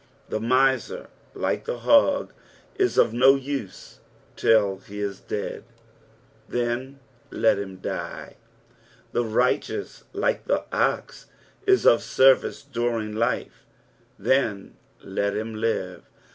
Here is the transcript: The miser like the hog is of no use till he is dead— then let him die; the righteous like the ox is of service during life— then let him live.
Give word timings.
The 0.29 0.39
miser 0.39 1.09
like 1.35 1.65
the 1.65 1.77
hog 1.77 2.33
is 2.75 2.97
of 2.97 3.13
no 3.13 3.35
use 3.35 3.99
till 4.35 4.79
he 4.79 4.99
is 4.99 5.19
dead— 5.19 5.63
then 6.49 6.99
let 7.29 7.59
him 7.59 7.75
die; 7.77 8.37
the 9.11 9.23
righteous 9.23 10.03
like 10.11 10.45
the 10.45 10.63
ox 10.71 11.27
is 11.67 11.85
of 11.85 12.01
service 12.01 12.63
during 12.63 13.13
life— 13.13 13.67
then 14.17 14.75
let 15.03 15.35
him 15.35 15.53
live. 15.53 16.01